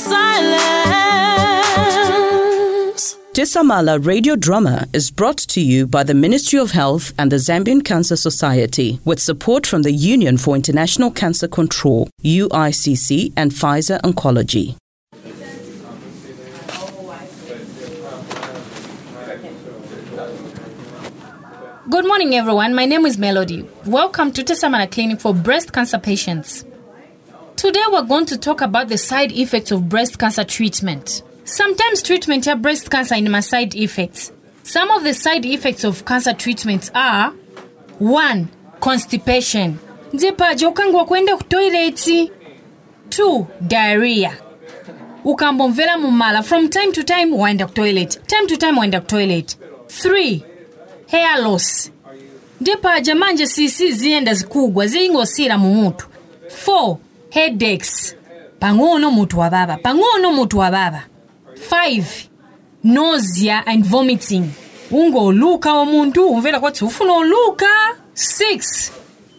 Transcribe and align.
silence. 0.00 0.40
Tisamala 3.32 4.04
Radio 4.04 4.34
Drama 4.34 4.86
is 4.92 5.10
brought 5.10 5.38
to 5.38 5.60
you 5.60 5.86
by 5.86 6.02
the 6.02 6.14
Ministry 6.14 6.58
of 6.58 6.72
Health 6.72 7.12
and 7.18 7.30
the 7.30 7.36
Zambian 7.36 7.84
Cancer 7.84 8.16
Society 8.16 8.98
with 9.04 9.20
support 9.20 9.66
from 9.66 9.82
the 9.82 9.92
Union 9.92 10.36
for 10.36 10.56
International 10.56 11.10
Cancer 11.10 11.46
Control, 11.48 12.08
UICC, 12.24 13.32
and 13.36 13.52
Pfizer 13.52 14.00
Oncology. 14.00 14.76
Good 21.90 22.06
morning, 22.06 22.34
everyone. 22.36 22.74
My 22.74 22.86
name 22.86 23.04
is 23.04 23.18
Melody. 23.18 23.68
Welcome 23.84 24.32
to 24.32 24.42
Tesamana 24.44 24.90
Clinic 24.90 25.20
for 25.20 25.34
breast 25.34 25.72
cancer 25.72 25.98
patients. 25.98 26.64
Today, 27.60 27.82
we're 27.92 28.02
going 28.02 28.24
to 28.26 28.38
talk 28.38 28.62
about 28.62 28.88
the 28.88 28.96
side 28.96 29.32
effects 29.32 29.70
of 29.70 29.86
breast 29.86 30.18
cancer 30.18 30.44
treatment. 30.44 31.22
Sometimes 31.44 32.00
treatment 32.02 32.46
of 32.46 32.62
breast 32.62 32.90
cancer 32.90 33.16
in 33.16 33.30
my 33.30 33.40
side 33.40 33.74
effects. 33.74 34.32
Some 34.62 34.90
of 34.90 35.04
the 35.04 35.12
side 35.12 35.44
effects 35.44 35.84
of 35.84 36.06
cancer 36.06 36.32
treatment 36.32 36.90
are 36.94 37.32
1. 37.98 38.48
Constipation. 38.80 39.78
Nzepaja 40.12 40.68
ukangwa 40.68 41.04
kwenda 41.04 41.36
kutoileti 41.36 42.30
2. 43.08 43.44
Diarrhea. 43.60 44.36
ukambomvera 45.24 45.98
mumala 45.98 46.42
from 46.42 46.68
time 46.68 46.92
to 46.92 47.02
time 47.02 47.32
waenda 47.36 47.66
kutoilet 47.66 48.26
time 48.26 48.46
to 48.46 48.56
time 48.56 48.78
waenda 48.78 49.00
kutoilet 49.00 49.58
3 49.86 50.40
hair 51.10 51.38
loss 51.42 51.90
ndipaja 52.60 53.14
manje 53.14 53.46
sisi 53.46 53.92
ziyenda 53.92 54.34
zikugwa 54.34 54.86
zingosira 54.86 55.58
mumutu 55.58 56.06
4 56.66 56.96
headaches. 57.30 58.16
Pang'ono 58.60 59.10
mutu 59.10 59.38
wababa 59.38 59.76
pang'ono 59.76 60.32
mutu 60.32 60.58
wababa 60.58 61.02
5 61.70 62.02
nausea 62.84 63.66
and 63.66 63.84
vomiting. 63.84 64.50
Ungoluka 64.90 65.72
omuntu 65.72 66.28
umvera 66.28 66.60
kwati 66.60 66.84
ufuna 66.84 67.12
oluka. 67.12 67.66
6 68.14 68.90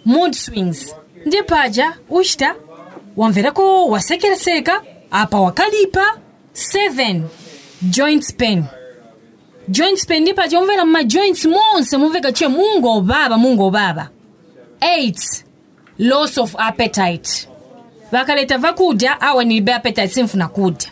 mood 0.05 0.33
swings. 0.33 0.95
Ndipaja 1.25 1.93
uchita 2.09 2.55
wamverako 3.17 3.87
wasekereseka 3.87 4.81
apa 5.11 5.39
wakalipa. 5.39 6.17
7 6.53 7.21
joint 7.81 8.35
pain. 8.37 8.63
Joints 9.67 10.05
pain 10.05 10.21
ndipaja 10.21 10.59
umvera 10.59 10.85
mma 10.85 11.03
joints 11.03 11.45
monse 11.45 11.97
mumveka 11.97 12.31
chiye 12.31 12.47
mungobaba 12.49 13.37
mungobaba 13.37 14.09
8 14.79 15.43
loss 15.99 16.37
of 16.37 16.55
appetite 16.57 17.47
vakaleta 18.11 18.57
vakudya 18.57 19.21
awa 19.21 19.43
nilibe 19.43 19.73
appetite 19.73 20.07
simfuna 20.07 20.47
kudya 20.47 20.89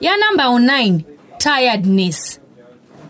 ya 0.00 0.16
namba 0.16 0.44
9 0.44 1.00
tiredness 1.38 2.40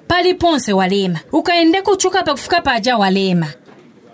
paliponse 0.09 0.73
walema 0.73 1.21
ukaendeka 1.33 1.91
uchoka 1.93 2.23
pakufika 2.23 2.61
paja 2.61 2.97
walema 2.97 3.47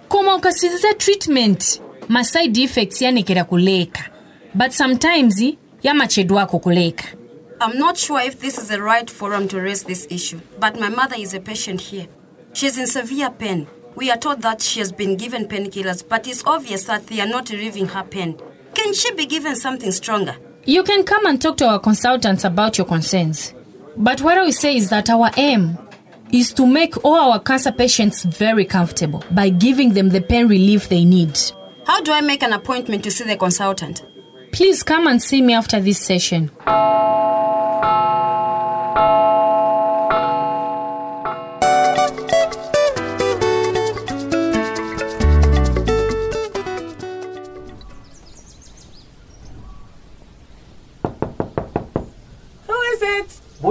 koma 0.08 0.34
ukasiriza 0.34 0.94
treatment 0.94 1.80
ma 2.08 2.24
effects 2.42 3.02
yanekera 3.02 3.44
kuleka 3.44 4.04
but 4.54 4.70
sometimes 4.70 5.44
yamachedwako 5.82 6.58
kuleka 6.58 7.04
I'm 7.58 7.78
not 7.78 7.96
sure 7.96 8.20
if 8.20 8.38
this 8.40 8.58
is 8.58 8.68
the 8.68 8.82
right 8.82 9.10
forum 9.10 9.48
to 9.48 9.58
raise 9.58 9.82
this 9.82 10.06
issue, 10.10 10.40
but 10.60 10.78
my 10.78 10.90
mother 10.90 11.16
is 11.18 11.32
a 11.32 11.40
patient 11.40 11.80
here. 11.80 12.06
She's 12.52 12.76
in 12.76 12.86
severe 12.86 13.30
pain. 13.30 13.66
We 13.94 14.10
are 14.10 14.18
told 14.18 14.42
that 14.42 14.60
she 14.60 14.80
has 14.80 14.92
been 14.92 15.16
given 15.16 15.48
painkillers, 15.48 16.06
but 16.06 16.28
it's 16.28 16.44
obvious 16.44 16.84
that 16.84 17.06
they 17.06 17.18
are 17.22 17.26
not 17.26 17.48
relieving 17.48 17.86
her 17.86 18.04
pain. 18.04 18.38
Can 18.86 18.94
she 18.94 19.12
be 19.14 19.26
given 19.26 19.56
something 19.56 19.90
stronger? 19.90 20.36
You 20.64 20.84
can 20.84 21.02
come 21.02 21.26
and 21.26 21.42
talk 21.42 21.56
to 21.56 21.66
our 21.66 21.80
consultants 21.80 22.44
about 22.44 22.78
your 22.78 22.86
concerns. 22.86 23.52
But 23.96 24.20
what 24.22 24.38
I 24.38 24.44
will 24.44 24.52
say 24.52 24.76
is 24.76 24.90
that 24.90 25.10
our 25.10 25.32
aim 25.36 25.76
is 26.32 26.52
to 26.52 26.64
make 26.64 27.04
all 27.04 27.32
our 27.32 27.40
cancer 27.40 27.72
patients 27.72 28.22
very 28.22 28.64
comfortable 28.64 29.24
by 29.32 29.48
giving 29.48 29.94
them 29.94 30.10
the 30.10 30.20
pain 30.20 30.46
relief 30.46 30.88
they 30.88 31.04
need. 31.04 31.36
How 31.84 32.00
do 32.00 32.12
I 32.12 32.20
make 32.20 32.44
an 32.44 32.52
appointment 32.52 33.02
to 33.02 33.10
see 33.10 33.24
the 33.24 33.36
consultant? 33.36 34.04
Please 34.52 34.84
come 34.84 35.08
and 35.08 35.20
see 35.20 35.42
me 35.42 35.54
after 35.54 35.80
this 35.80 35.98
session. 35.98 36.52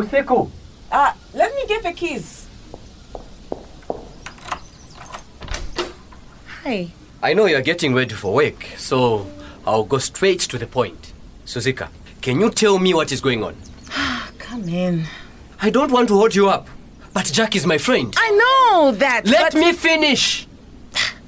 It? 0.04 0.12
Botheko, 0.12 0.50
Ah, 0.92 1.16
let 1.34 1.54
me 1.56 1.66
get 1.68 1.84
the 1.84 1.92
keys. 1.92 2.46
Hi. 6.64 6.92
I 7.22 7.34
know 7.34 7.46
you're 7.46 7.62
getting 7.62 7.94
ready 7.94 8.14
for 8.14 8.34
work, 8.34 8.66
so 8.78 9.28
I'll 9.66 9.84
go 9.84 9.98
straight 9.98 10.40
to 10.42 10.58
the 10.58 10.68
point. 10.68 11.14
Suzika, 11.46 11.90
can 12.22 12.40
you 12.40 12.50
tell 12.50 12.80
me 12.80 12.94
what 12.94 13.12
is 13.12 13.22
going 13.22 13.44
on? 13.44 13.56
Ah, 13.92 14.32
come 14.38 14.68
in. 14.70 15.06
I 15.62 15.70
don't 15.70 15.92
want 15.92 16.08
to 16.10 16.16
hold 16.16 16.36
you 16.36 16.50
up, 16.50 16.68
but 17.14 17.26
Jack 17.26 17.56
is 17.56 17.66
my 17.66 17.78
friend. 17.78 18.14
I 18.18 18.30
know 18.32 18.92
that. 18.92 19.26
Let 19.26 19.54
but 19.54 19.60
me 19.60 19.74
finish. 19.74 20.48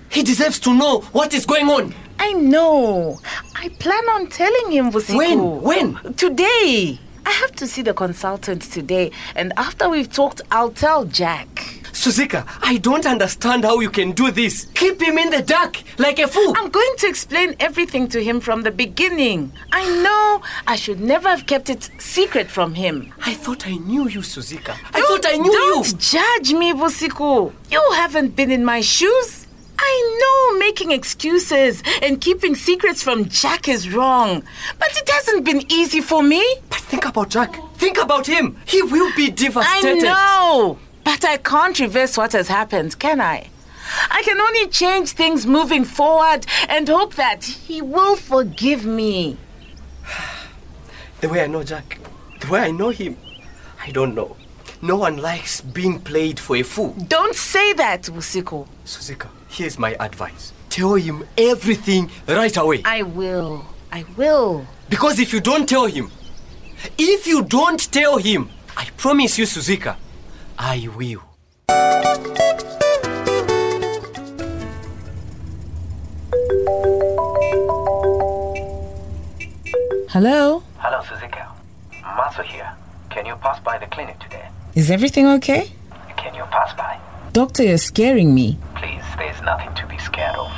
He 0.10 0.24
deserves 0.24 0.60
to 0.60 0.74
know 0.74 1.02
what 1.12 1.34
is 1.34 1.46
going 1.46 1.70
on. 1.70 1.94
I 2.20 2.34
know. 2.34 3.20
I 3.56 3.70
plan 3.70 4.10
on 4.10 4.28
telling 4.28 4.72
him, 4.72 4.92
Vusiku. 4.92 5.18
When? 5.18 5.62
When? 5.62 6.14
Today. 6.16 7.00
I 7.28 7.32
have 7.32 7.52
to 7.58 7.68
see 7.68 7.82
the 7.82 7.94
consultant 7.94 8.62
today, 8.62 9.12
and 9.36 9.52
after 9.58 9.90
we've 9.90 10.10
talked, 10.10 10.42
I'll 10.50 10.72
tell 10.72 11.04
Jack. 11.04 11.48
Suzika, 11.92 12.48
I 12.62 12.78
don't 12.78 13.06
understand 13.06 13.66
how 13.66 13.82
you 13.82 13.90
can 13.90 14.14
do 14.14 14.32
this. 14.32 14.68
Keep 14.76 15.02
him 15.02 15.18
in 15.18 15.30
the 15.30 15.42
dark 15.42 15.84
like 15.98 16.20
a 16.20 16.28
fool. 16.30 16.54
I'm 16.56 16.70
going 16.70 16.94
to 17.00 17.08
explain 17.08 17.54
everything 17.60 18.08
to 18.10 18.24
him 18.24 18.40
from 18.40 18.62
the 18.62 18.72
beginning. 18.72 19.52
I 19.74 19.84
know 20.04 20.42
I 20.68 20.78
should 20.78 21.02
never 21.02 21.28
have 21.28 21.46
kept 21.48 21.70
it 21.70 21.90
secret 21.98 22.50
from 22.50 22.76
him. 22.76 23.12
I 23.26 23.34
thought 23.34 23.68
I 23.68 23.76
knew 23.76 24.08
you, 24.08 24.22
Suzika. 24.22 24.78
I 24.94 25.02
thought 25.02 25.26
I 25.28 25.36
knew 25.36 25.52
Don't 25.52 25.92
you. 25.92 25.98
judge 25.98 26.54
me, 26.54 26.72
Vusiku. 26.72 27.52
You 27.70 27.84
haven't 27.96 28.38
been 28.38 28.52
in 28.52 28.64
my 28.64 28.80
shoes. 28.80 29.37
I 29.80 30.18
know 30.20 30.60
making 30.60 30.92
excuses 30.92 31.82
and 32.02 32.20
keeping 32.20 32.56
secrets 32.56 33.04
from 33.04 33.30
Jack 33.30 33.68
is 33.68 33.90
wrong, 33.94 34.44
but 34.80 34.90
it 34.98 35.10
hasn't 35.10 35.46
been 35.46 35.64
easy 35.72 36.02
for 36.02 36.22
me. 36.24 36.44
But 36.70 36.80
think 36.80 37.06
about 37.06 37.30
Jack. 37.30 37.60
Think 37.76 37.98
about 37.98 38.28
him. 38.28 38.58
He 38.66 38.82
will 38.82 39.14
be 39.16 39.30
devastated. 39.30 40.06
I 40.06 40.12
know, 40.12 40.80
but 41.04 41.24
I 41.24 41.38
can't 41.38 41.80
reverse 41.80 42.18
what 42.18 42.34
has 42.34 42.48
happened, 42.48 42.98
can 43.00 43.22
I? 43.22 43.50
I 44.10 44.22
can 44.24 44.40
only 44.40 44.68
change 44.68 45.12
things 45.12 45.46
moving 45.46 45.86
forward 45.86 46.46
and 46.68 46.88
hope 46.88 47.16
that 47.16 47.44
he 47.46 47.82
will 47.82 48.16
forgive 48.16 48.86
me. 48.86 49.38
The 51.20 51.30
way 51.30 51.42
I 51.44 51.48
know 51.48 51.64
Jack, 51.64 51.98
the 52.42 52.48
way 52.52 52.60
I 52.62 52.70
know 52.70 52.90
him, 52.90 53.18
I 53.84 53.90
don't 53.90 54.14
know. 54.14 54.36
No 54.84 54.98
one 54.98 55.18
likes 55.18 55.62
being 55.62 56.00
played 56.00 56.40
for 56.40 56.56
a 56.58 56.62
fool. 56.62 56.94
Don't 57.08 57.36
say 57.36 57.74
that, 57.74 58.04
Vusiku. 58.04 58.68
Suzika, 58.86 59.28
here's 59.50 59.78
my 59.80 59.96
advice. 60.00 60.54
Tell 60.70 60.96
him 60.96 61.24
everything 61.38 62.10
right 62.28 62.56
away. 62.58 62.82
I 62.86 63.02
will. 63.04 63.66
I 63.92 64.06
will. 64.16 64.66
Because 64.90 65.20
if 65.20 65.34
you 65.34 65.40
don't 65.42 65.68
tell 65.68 65.86
him, 65.86 66.12
if 66.98 67.26
you 67.28 67.44
don't 67.44 67.80
tell 67.92 68.18
him, 68.18 68.50
I 68.76 68.86
promise 68.98 69.38
you, 69.38 69.46
Suzika, 69.46 69.98
I 70.58 70.88
will. 70.96 71.24
Hello? 80.10 80.64
Hello, 80.78 81.02
Suzika. 81.04 81.52
Maso 82.16 82.42
here. 82.42 82.72
Can 83.10 83.26
you 83.26 83.36
pass 83.36 83.60
by 83.60 83.78
the 83.78 83.86
clinic 83.88 84.18
today? 84.20 84.48
Is 84.76 84.90
everything 84.90 85.28
okay? 85.28 85.72
Can 86.18 86.34
you 86.34 86.44
pass 86.46 86.74
by? 86.76 87.00
Doctor, 87.34 87.64
you're 87.64 87.78
scaring 87.78 88.34
me. 88.34 88.58
Please, 88.76 88.97
there's 89.18 89.42
nothing 89.42 89.74
to 89.76 89.88
be 89.88 89.98
scared 89.98 90.36
of. 90.36 90.52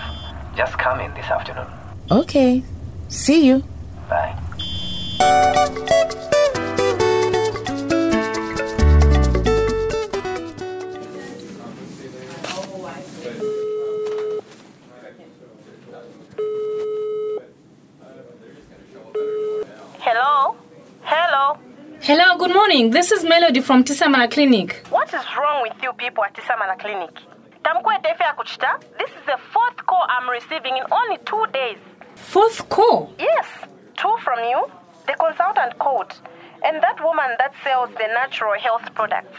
Just 0.56 0.78
come 0.78 1.00
in 1.00 1.14
this 1.14 1.26
afternoon. 1.26 1.68
Okay. 2.12 2.64
See 3.08 3.46
you. 3.48 3.64
Bye. 4.10 4.36
Hello? 20.02 20.56
Hello? 21.04 21.58
Hello, 22.02 22.38
good 22.38 22.54
morning. 22.54 22.90
This 22.92 23.12
is 23.12 23.24
Melody 23.24 23.62
from 23.62 23.84
Tisamana 23.84 24.30
Clinic. 24.32 24.86
What 24.90 25.14
is 25.14 25.22
wrong 25.38 25.62
with 25.62 25.74
you 25.84 25.94
people 25.94 26.24
at 26.24 26.34
Tisamana 26.34 26.78
Clinic? 26.80 27.12
Tamkwe 27.70 28.00
tefe 28.02 28.24
ya 28.24 28.34
kuchita? 28.34 28.80
This 28.98 29.10
is 29.10 29.26
the 29.28 29.38
fourth 29.54 29.86
call 29.86 30.04
I'm 30.10 30.28
receiving 30.28 30.76
in 30.78 30.84
only 30.92 31.18
two 31.24 31.46
days. 31.54 31.78
Fourth 32.16 32.68
call. 32.68 33.14
Yes, 33.20 33.46
two 33.96 34.16
from 34.24 34.40
you 34.40 34.66
The 35.06 35.14
consultant 35.14 35.78
called, 35.78 36.12
and 36.66 36.82
that 36.82 36.98
woman 37.04 37.30
that 37.38 37.54
sells 37.64 37.92
the 37.92 38.08
natural 38.08 38.60
health 38.60 38.92
products. 38.96 39.38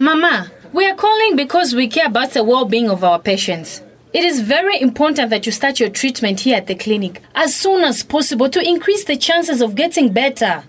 Mama, 0.00 0.50
we 0.72 0.84
are 0.84 0.96
calling 0.96 1.36
because 1.36 1.72
we 1.72 1.86
care 1.86 2.06
about 2.06 2.30
the 2.30 2.42
well 2.42 2.64
being 2.64 2.90
of 2.90 3.04
our 3.04 3.20
patients. 3.20 3.82
It 4.12 4.24
is 4.24 4.40
very 4.40 4.80
important 4.80 5.30
that 5.30 5.46
you 5.46 5.52
start 5.52 5.78
your 5.78 5.90
treatment 5.90 6.40
here 6.40 6.56
at 6.56 6.66
the 6.66 6.74
clinic 6.74 7.22
as 7.36 7.54
soon 7.54 7.84
as 7.84 8.02
possible 8.02 8.48
to 8.48 8.60
increase 8.60 9.04
the 9.04 9.16
chances 9.16 9.62
of 9.62 9.76
getting 9.76 10.12
better. 10.12 10.64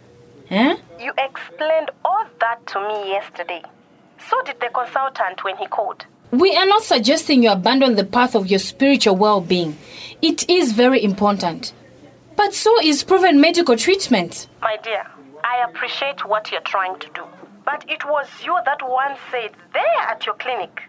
Eh? 0.51 0.77
You 1.00 1.13
explained 1.18 1.89
all 2.06 2.25
that 2.42 2.68
to 2.68 2.80
me 2.80 3.09
yesterday. 3.09 3.63
So 4.30 4.39
did 4.44 4.59
the 4.59 4.69
consultant 4.69 5.44
when 5.44 5.57
he 5.57 5.65
called. 5.65 6.06
We 6.31 6.56
are 6.56 6.66
not 6.66 6.83
suggesting 6.83 7.44
you 7.44 7.51
abandon 7.51 7.95
the 7.95 8.06
path 8.06 8.36
of 8.36 8.48
your 8.48 8.60
spiritual 8.60 9.18
well 9.18 9.42
being. 9.42 9.78
It 10.22 10.50
is 10.50 10.72
very 10.72 11.04
important. 11.04 11.74
But 12.38 12.54
so 12.54 12.80
is 12.81 13.04
proven 13.04 13.42
medical 13.42 13.75
treatment. 13.75 14.48
My 14.62 14.78
dear, 14.81 15.06
I 15.44 15.66
appreciate 15.69 16.25
what 16.25 16.50
you're 16.50 16.62
trying 16.62 16.98
to 17.00 17.10
do. 17.13 17.24
But 17.66 17.83
it 17.89 18.06
was 18.06 18.28
you 18.45 18.57
that 18.63 18.80
once 18.81 19.19
said 19.30 19.51
there 19.74 20.07
at 20.07 20.25
your 20.25 20.36
clinic. 20.36 20.81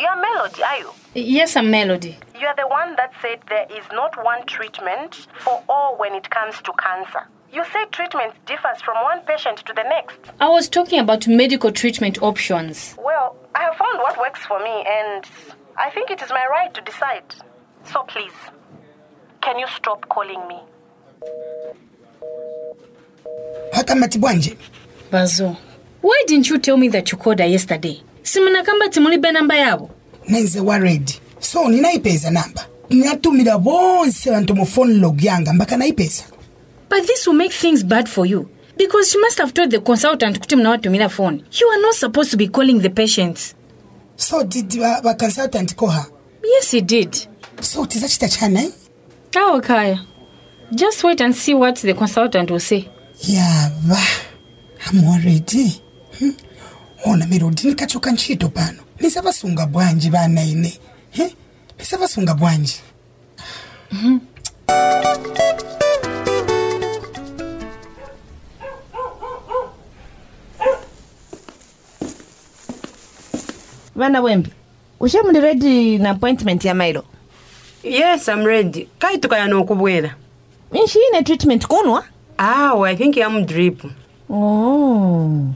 You're 0.00 0.16
Melody, 0.16 0.62
are 0.64 0.78
you? 0.78 0.90
Yes, 1.14 1.56
I'm 1.56 1.70
Melody. 1.70 2.18
You're 2.40 2.54
the 2.56 2.66
one 2.66 2.96
that 2.96 3.12
said 3.22 3.40
there 3.48 3.66
is 3.70 3.84
not 3.92 4.16
one 4.24 4.44
treatment 4.46 5.28
for 5.38 5.62
all 5.68 5.98
when 5.98 6.14
it 6.14 6.28
comes 6.30 6.56
to 6.62 6.72
cancer. 6.72 7.28
You 7.52 7.64
say 7.72 7.84
treatment 7.92 8.34
differs 8.46 8.80
from 8.82 8.94
one 9.02 9.20
patient 9.20 9.58
to 9.66 9.72
the 9.72 9.82
next. 9.82 10.18
I 10.40 10.48
was 10.48 10.68
talking 10.68 10.98
about 10.98 11.28
medical 11.28 11.70
treatment 11.70 12.20
options. 12.22 12.96
Well, 12.98 13.36
I 13.60 13.64
have 13.64 13.76
found 13.76 13.98
what 13.98 14.16
works 14.18 14.40
for 14.46 14.58
me, 14.58 14.84
and 14.88 15.22
I 15.76 15.90
think 15.90 16.10
it 16.10 16.22
is 16.22 16.30
my 16.30 16.46
right 16.50 16.72
to 16.72 16.80
decide. 16.80 17.28
So 17.84 18.02
please, 18.04 18.32
can 19.42 19.58
you 19.58 19.66
stop 19.76 20.08
calling 20.08 20.40
me? 20.48 20.58
akamati 23.72 24.18
bwanje 24.18 24.56
Bazo, 25.12 25.56
why 26.02 26.24
didn't 26.26 26.48
you 26.50 26.58
tell 26.58 26.76
me 26.76 26.88
that 26.88 27.12
you 27.12 27.18
called 27.18 27.38
her 27.40 27.46
yesterday? 27.46 28.02
simunakamba 28.22 28.88
timulibe 28.88 29.32
namba 29.32 29.56
yabo 29.56 29.90
nenze 30.28 30.60
worried 30.60 31.12
so 31.40 31.68
ninayipeza 31.68 32.30
namba 32.30 32.66
natumira 32.90 33.58
bonse 33.58 34.30
bantu 34.30 34.54
mu 34.54 34.66
phone 34.66 34.94
log 34.94 35.24
yanga 35.24 35.52
mpaka 35.52 35.76
nayipeza 35.76 36.24
but 36.90 37.06
this 37.06 37.26
will 37.26 37.36
make 37.36 37.52
things 37.52 37.84
bad 37.84 38.08
for 38.08 38.26
you 38.26 38.48
because 38.80 39.10
she 39.10 39.18
must 39.18 39.36
have 39.36 39.52
told 39.52 39.70
the 39.70 39.78
consultant 39.80 40.40
kuti 40.40 40.56
mnawatumira 40.56 41.10
phone. 41.10 41.44
You 41.52 41.66
are 41.68 41.82
not 41.82 41.94
supposed 41.94 42.30
to 42.30 42.38
be 42.38 42.48
calling 42.48 42.78
the 42.78 42.88
patients. 42.88 43.54
So 44.16 44.42
did 44.42 44.70
consultant 45.18 45.76
call 45.76 45.90
her? 45.90 46.06
Yes 46.42 46.70
he 46.70 46.80
did. 46.80 47.14
So 47.60 47.84
tizachita 47.84 48.28
chana 48.28 48.72
awo 49.36 49.62
kaya 49.62 50.00
just 50.74 51.04
wait 51.04 51.20
and 51.20 51.34
see 51.36 51.52
what 51.52 51.76
the 51.76 51.92
consultant 51.92 52.50
will 52.50 52.58
say. 52.58 52.88
Yava 53.20 54.00
i'm 54.86 55.04
worried. 55.06 55.50
Hmm? 56.18 56.30
ona 57.04 57.26
mirodi 57.26 57.68
nikachoka 57.68 58.10
ntchito 58.12 58.48
pano. 58.48 58.82
Nisabasunga 59.00 59.66
bwanji 59.66 60.10
vana 60.10 60.42
ine 60.44 60.78
eh? 61.18 61.30
nisabasunga 61.78 62.34
bwanji. 62.34 62.80
Mm 63.92 64.20
wembi 64.70 65.89
ushe 75.00 75.22
muli 75.22 75.40
ready 75.40 75.98
na 75.98 76.10
appointment 76.10 76.64
ya 76.64 76.74
mailo 76.74 77.04
yes 77.82 78.28
i'm 78.28 78.44
ready. 78.44 78.88
Kaitukaya 78.98 79.48
n'okubwera 79.48 80.14
inshiine 80.72 81.22
treatment 81.22 81.66
kunwa 81.66 82.04
awo 82.38 82.86
i 82.86 82.96
think 82.96 83.16
yam 83.16 83.46
drip. 83.46 83.84
Oh. 84.30 85.46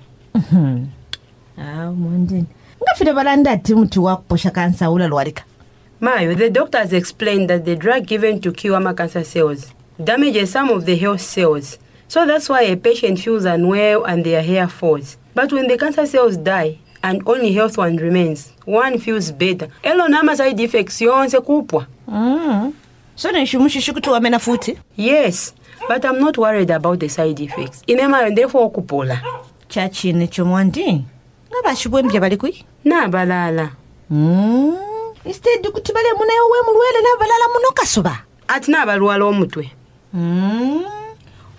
ah, 1.59 1.91
mwandini. 1.93 2.47
Ngafile 2.83 3.13
balanda 3.13 3.51
ati 3.51 3.75
muti 3.75 3.99
wakuposha 4.01 4.51
kansa 4.51 4.91
ula 4.91 5.07
lwalika 5.09 5.45
mayo 6.01 6.35
the 6.35 6.51
doctors 6.51 6.93
explained 6.93 7.49
that 7.49 7.65
the 7.65 7.77
drug 7.77 8.05
given 8.07 8.41
to 8.41 8.53
cure 8.53 8.81
my 8.81 8.93
cancer 8.95 9.25
cells 9.25 9.73
damages 10.05 10.51
some 10.53 10.71
of 10.73 10.85
the 10.85 10.97
health 10.97 11.21
cells. 11.21 11.79
So 12.09 12.27
that's 12.27 12.49
why 12.49 12.63
a 12.63 12.77
patient 12.77 13.19
feels 13.21 13.45
unwell 13.45 14.05
and 14.05 14.25
their 14.25 14.43
hair 14.43 14.69
falls. 14.69 15.17
But 15.35 15.53
when 15.53 15.69
the 15.69 15.79
cancer 15.79 16.07
cells 16.07 16.37
die 16.37 16.79
and 17.05 17.23
only 17.27 17.53
health 17.53 17.77
one 17.77 17.97
remains. 17.99 18.51
One 18.65 18.99
feels 18.99 19.31
better. 19.31 19.69
Elo 19.83 20.09
nama 20.09 20.37
side 20.37 20.61
effects 20.61 21.01
yonse 21.01 21.41
kupwa. 21.41 21.87
Mm. 22.09 22.73
so 23.17 23.31
nenshumushishi 23.33 23.93
kuti 23.93 24.11
wamena 24.11 24.39
futi? 24.39 24.79
Yes 24.97 25.55
but 25.89 26.05
i'm 26.05 26.21
not 26.21 26.39
worried 26.39 26.71
about 26.71 27.01
the 27.01 27.09
side 27.09 27.41
effects. 27.41 27.83
Inemayo 27.87 28.35
therefore 28.35 28.65
okupola 28.65 29.21
chachine 29.69 30.29
chomwandi? 30.29 31.05
Ngabashibwembya 31.53 32.21
bali 32.21 32.37
kui? 32.37 32.65
Nabalala 32.85 33.71
mm. 34.11 34.77
instead 35.25 35.63
kuti 35.63 35.93
bale 35.93 36.13
munayo 36.13 36.49
we 36.51 36.63
mulwele 36.67 36.99
nabalala 37.03 37.49
muno 37.55 37.73
kasuba? 37.75 38.19
Ati 38.49 38.71
nabalwala 38.71 39.25
omutwe 39.25 39.71
mm. 40.15 40.85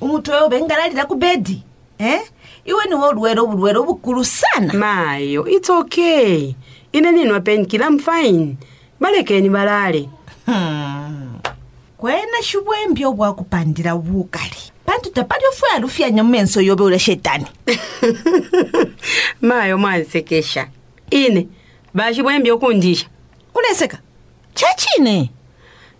umutwe 0.01 0.41
ubengalalira 0.41 1.05
ku 1.05 1.15
bedi 1.15 1.63
eh? 1.97 2.21
Iwe 2.65 2.85
niwo 2.89 3.07
olwere 3.09 3.39
obulwere 3.39 3.77
obukulu 3.79 4.25
sana. 4.25 4.73
Mayo 4.73 5.47
its 5.47 5.69
okay. 5.69 6.53
Ine 6.91 7.11
ninwa 7.11 7.39
penkila? 7.39 7.87
I'm 7.87 7.99
fine. 7.99 8.57
Balekeni 8.99 9.49
balale. 9.49 10.09
Hmm. 10.45 11.39
kwena 11.97 12.41
shibwembya 12.43 13.07
obwakupandira 13.07 13.95
bukali 13.95 14.71
pantu 14.85 15.09
tapali 15.09 15.45
ofwe 15.49 15.69
alufyanya 15.69 16.23
mumenso 16.23 16.61
yobeula 16.61 16.99
shetani. 16.99 17.45
Mayo 19.41 19.77
mwansekesha. 19.77 20.67
Ine 21.09 21.47
bashibwembya 21.93 22.53
okundisha 22.53 23.05
uleseka 23.55 23.97
chachine 24.53 25.29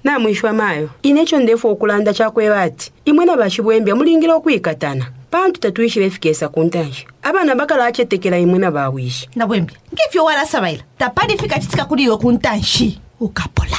namwishwa 0.04 0.54
mayo. 0.54 0.90
Inecho 1.04 1.40
ndefu 1.40 1.68
okulanda 1.68 2.14
chakweba 2.14 2.62
ati 2.62 2.92
imwe 3.06 3.26
na 3.26 3.38
bashibwembya 3.38 3.96
mulingila 3.96 4.36
okwikatana 4.36 5.12
pantu 5.36 5.60
tatuishi 5.60 6.00
befikesa 6.00 6.50
kuntansha 6.50 7.06
abana 7.24 7.56
bakala 7.56 7.86
achetekela 7.86 8.40
imwe 8.40 8.72
bawishi 8.72 9.30
nabwembya 9.36 9.78
ngefyo 9.94 10.24
walasabaila 10.24 10.84
tapali 10.98 11.38
fika 11.38 11.60
chitika 11.60 11.86
kuliwe 11.86 12.18
kuntanshi 12.18 13.00
ukapola 13.20 13.78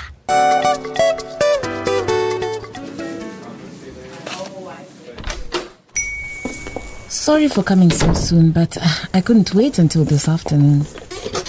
Sorry 7.08 7.48
for 7.48 7.64
coming 7.64 7.90
so 7.90 8.12
soon, 8.14 8.52
but 8.52 8.76
uh, 8.76 8.86
I 9.14 9.20
couldn't 9.20 9.52
wait 9.52 9.80
until 9.80 10.04
this 10.04 10.28
afternoon. 10.28 10.86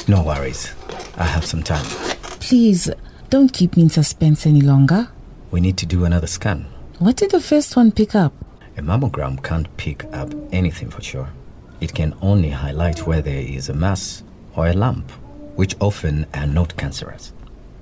No 0.08 0.24
worries. 0.24 0.74
I 1.18 1.26
have 1.26 1.46
some 1.46 1.62
time. 1.62 1.86
Please, 2.40 2.90
don't 3.30 3.54
keep 3.54 3.76
me 3.78 3.84
in 3.84 3.90
suspense 3.90 4.48
any 4.48 4.62
longer. 4.62 5.10
We 5.52 5.60
need 5.60 5.78
to 5.78 5.86
do 5.86 6.06
another 6.06 6.26
scan. 6.26 6.66
What 6.98 7.18
did 7.18 7.30
the 7.30 7.40
first 7.40 7.76
one 7.76 7.92
pick 7.92 8.16
up? 8.16 8.34
A 8.78 8.82
mammogram 8.82 9.44
can't 9.44 9.76
pick 9.78 10.06
up 10.14 10.32
anything 10.52 10.90
for 10.90 11.02
sure. 11.02 11.30
It 11.82 11.96
can 11.96 12.16
only 12.22 12.50
highlight 12.50 13.08
where 13.08 13.22
there 13.22 13.42
is 13.42 13.70
a 13.70 13.74
mass 13.74 14.24
or 14.56 14.68
a 14.68 14.74
lump, 14.74 15.10
which 15.56 15.76
often 15.80 16.28
are 16.36 16.46
not 16.46 16.78
cancerous. 16.78 17.34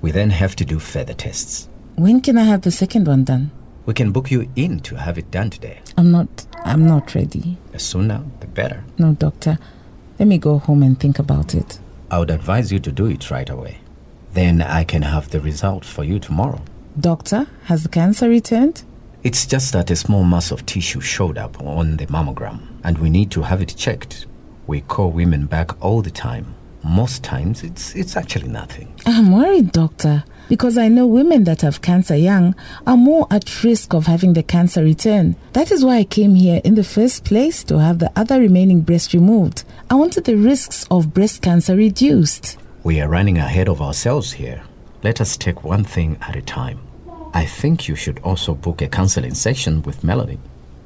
We 0.02 0.12
then 0.12 0.30
have 0.30 0.56
to 0.56 0.66
do 0.66 0.80
further 0.80 1.14
tests. 1.14 1.68
When 1.96 2.22
can 2.22 2.38
I 2.38 2.44
have 2.44 2.62
the 2.62 2.72
second 2.72 3.08
one 3.08 3.26
done? 3.26 3.52
We 3.86 3.94
can 3.94 4.12
book 4.12 4.32
you 4.32 4.50
in 4.56 4.80
to 4.82 4.96
have 4.96 5.18
it 5.18 5.32
done 5.32 5.50
today. 5.50 5.80
I'm 5.98 6.12
not 6.12 6.46
I'm 6.64 6.88
not 6.88 7.14
ready. 7.14 7.58
The 7.72 7.80
sooner, 7.80 8.24
the 8.40 8.48
better. 8.48 8.84
No, 8.98 9.14
doctor. 9.14 9.60
Let 10.18 10.28
me 10.28 10.38
go 10.38 10.58
home 10.60 10.82
and 10.82 11.00
think 11.00 11.20
about 11.20 11.54
it. 11.54 11.80
I 12.10 12.20
would 12.20 12.32
advise 12.32 12.72
you 12.72 12.80
to 12.80 12.92
do 12.92 13.06
it 13.08 13.30
right 13.30 13.50
away. 13.50 13.80
Then 14.34 14.62
I 14.62 14.84
can 14.84 15.02
have 15.02 15.30
the 15.30 15.42
result 15.42 15.86
for 15.86 16.04
you 16.04 16.20
tomorrow. 16.20 16.62
Doctor, 17.00 17.48
has 17.66 17.84
the 17.84 17.90
cancer 17.90 18.30
returned? 18.30 18.84
It's 19.26 19.48
just 19.48 19.74
that 19.74 19.90
a 19.90 19.96
small 19.96 20.24
mass 20.24 20.52
of 20.52 20.68
tissue 20.68 21.02
showed 21.02 21.40
up 21.40 21.60
on 21.60 21.98
the 21.98 22.06
mammogram, 22.06 22.60
and 22.84 22.96
we 23.00 23.10
need 23.10 23.32
to 23.32 23.42
have 23.42 23.60
it 23.60 23.74
checked. 23.76 24.28
We 24.68 24.82
call 24.82 25.10
women 25.10 25.48
back 25.48 25.84
all 25.84 26.04
the 26.04 26.12
time. 26.12 26.54
Most 26.84 27.24
times, 27.24 27.64
it's, 27.64 27.96
it's 27.96 28.16
actually 28.16 28.50
nothing. 28.50 28.94
I'm 29.08 29.32
worried, 29.32 29.72
doctor, 29.72 30.26
because 30.48 30.78
I 30.78 30.90
know 30.90 31.08
women 31.08 31.44
that 31.46 31.62
have 31.62 31.82
cancer 31.82 32.16
young 32.16 32.54
are 32.86 32.96
more 32.96 33.26
at 33.32 33.64
risk 33.64 33.96
of 33.96 34.06
having 34.06 34.34
the 34.34 34.44
cancer 34.44 34.84
return. 34.84 35.36
That 35.54 35.72
is 35.72 35.84
why 35.84 35.98
I 35.98 36.04
came 36.04 36.36
here 36.36 36.62
in 36.64 36.76
the 36.76 36.84
first 36.84 37.26
place 37.26 37.64
to 37.64 37.80
have 37.80 37.98
the 37.98 38.12
other 38.16 38.40
remaining 38.40 38.82
breast 38.82 39.12
removed. 39.12 39.64
I 39.90 39.96
wanted 39.96 40.26
the 40.26 40.36
risks 40.36 40.86
of 40.92 41.16
breast 41.16 41.42
cancer 41.42 41.76
reduced. 41.76 42.60
We 42.84 43.02
are 43.02 43.10
running 43.10 43.40
ahead 43.40 43.70
of 43.70 43.82
ourselves 43.82 44.34
here. 44.34 44.62
Let 45.02 45.20
us 45.20 45.36
take 45.36 45.64
one 45.64 45.84
thing 45.84 46.20
at 46.22 46.36
a 46.36 46.44
time. 46.44 46.85
I 47.36 47.46
think 47.46 47.90
you 47.90 47.98
should 47.98 48.20
also 48.20 48.56
book 48.56 48.82
a 48.82 48.88
counseling 48.88 49.34
session 49.34 49.82
with 49.82 50.06
Melody. 50.06 50.40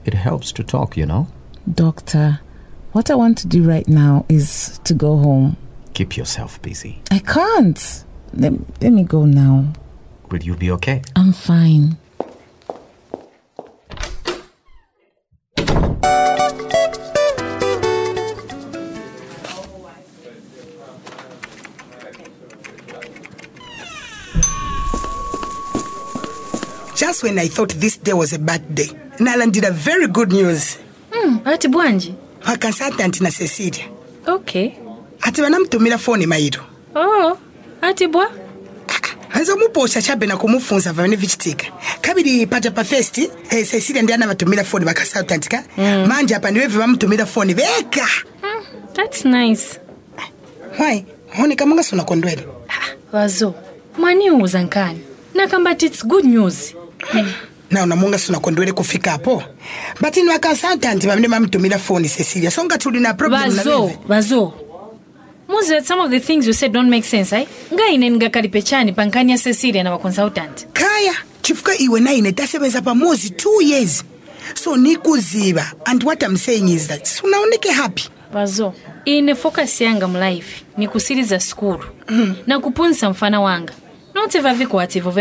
It 0.03 0.15
helps 0.15 0.51
to 0.53 0.63
talk, 0.63 0.97
you 0.97 1.05
know. 1.05 1.27
Doctor, 1.71 2.39
what 2.91 3.11
I 3.11 3.15
want 3.15 3.37
to 3.37 3.47
do 3.47 3.63
right 3.63 3.87
now 3.87 4.25
is 4.27 4.79
to 4.85 4.95
go 4.95 5.17
home. 5.17 5.57
Keep 5.93 6.17
yourself 6.17 6.59
busy. 6.63 7.03
I 7.11 7.19
can't. 7.19 8.03
Let, 8.33 8.53
let 8.81 8.91
me 8.91 9.03
go 9.03 9.25
now. 9.25 9.73
Will 10.31 10.41
you 10.41 10.55
be 10.55 10.71
okay? 10.71 11.03
I'm 11.15 11.33
fine. 11.33 11.97
That's 27.19 27.23
when 27.23 27.39
i 27.39 27.47
thought 27.47 27.69
this 27.81 27.97
day 27.97 28.13
was 28.13 28.33
a 28.33 28.39
bad 28.39 28.61
day. 28.75 28.87
Nalandira 29.19 29.71
very 29.73 30.07
good 30.07 30.31
news. 30.31 30.77
Mm, 31.11 31.41
ati 31.45 31.67
bwanji 31.67 32.13
consultant 32.59 33.21
na 33.21 33.29
cecilia. 33.29 33.85
Okay. 34.27 34.71
Ati 35.21 35.41
wanamtumira 35.41 35.97
phone 35.97 36.25
maido. 36.25 36.59
oh 36.95 37.37
ati 37.81 38.07
bwa 38.07 38.31
hanzomuposha 39.29 40.01
chabe 40.01 40.25
na 40.27 40.37
kumufunza 40.37 40.93
vane 40.93 41.15
vichitika 41.15 41.67
kabiri 42.01 42.47
paja 42.47 42.71
pa 42.71 42.83
first 42.83 43.17
eh, 43.17 43.29
cecilia 43.67 44.01
ndi 44.01 44.13
anavatumira 44.13 44.63
foni 44.63 44.85
vaconsultant 44.85 45.47
ka. 45.49 45.63
Mm. 45.77 46.07
manje 46.07 46.35
apa 46.35 46.51
ndiweve 46.51 46.77
vamutumira 46.77 47.25
foni 47.25 47.53
veka. 47.53 48.07
That's 48.93 49.25
nice. 49.25 49.79
Why? 50.79 51.05
Oneka 51.43 51.65
mungasona 51.65 52.03
kondwela 52.03 52.41
vazo 53.11 53.53
mwaniuza 53.97 54.63
nkani? 54.63 54.99
Nakamba 55.35 55.71
its 55.71 56.05
good 56.05 56.25
news 56.25 56.73
naona 57.71 57.95
mungasona 57.95 58.39
kondwele 58.39 58.71
kufikapo 58.71 59.43
but 60.01 60.17
ni 60.17 60.23
vaconsultant 60.23 61.05
vamene 61.05 61.27
vamutumira 61.27 61.77
foni 61.79 62.09
cecilia. 62.09 62.51
So 62.51 62.63
ngati 62.65 62.87
uli 62.87 62.99
na 62.99 63.13
problem 63.13 63.55
na 63.55 63.63
muzi 65.49 65.69
that 65.69 65.85
some 65.85 65.99
of 65.99 66.11
the 66.11 66.19
things 66.19 66.45
you 66.45 66.53
said 66.53 66.71
don't 66.71 66.89
make 66.89 67.03
sense 67.05 67.33
ai 67.35 67.47
ngaine 67.73 68.09
ndingakalipe 68.09 68.61
chani 68.61 68.91
pa 68.93 69.05
nkhani 69.05 69.31
ya 69.31 69.37
cecilia 69.37 69.83
na 69.83 69.91
maconsultant 69.91 70.67
kaya 70.73 71.13
chifukwa 71.41 71.77
iwe 71.77 71.99
naine 71.99 72.31
tasebenza 72.31 72.81
pamozi 72.81 73.29
two 73.29 73.61
years. 73.61 74.03
So 74.55 74.77
nikuziva 74.77 75.71
and 75.85 76.03
what 76.03 76.23
i'm 76.23 76.37
saying 76.37 76.69
is 76.69 76.87
that 76.87 77.05
sunaoneke 77.05 77.71
happy. 77.71 78.03
Bazo 78.33 78.73
ine 79.05 79.35
focus 79.35 79.81
yanga 79.81 80.07
mulife 80.07 80.63
ni 80.77 80.87
kusiriza 80.87 81.39
skulu 81.39 81.85
mm. 82.09 82.35
na 82.47 82.59
kupunisa 82.59 83.09
mfana 83.09 83.41
wanga. 83.41 83.73
Notseva 84.15 84.53
vikwativo 84.53 85.11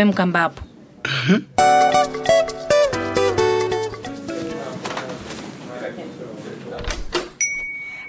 vemkambapo 1.03 1.59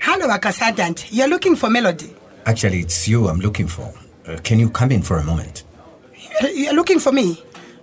hello 0.01 0.27
vaconsultant 0.27 1.07
you're 1.13 1.29
looking 1.29 1.57
for 1.57 1.71
melody 1.71 2.15
Actually, 2.47 2.81
it's 2.81 3.07
you 3.07 3.29
I'm 3.29 3.39
looking 3.39 3.67
for. 3.69 3.93
Uh, 4.27 4.39
can 4.43 4.59
you 4.59 4.71
come 4.71 4.91
in 4.93 5.03
for 5.03 5.19
a 5.19 5.23
moment? 5.23 5.63
You're- 6.41 6.55
you're 6.65 6.73
looking 6.75 6.99
for 6.99 7.13
me 7.13 7.43